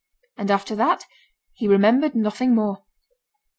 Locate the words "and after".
0.35-0.73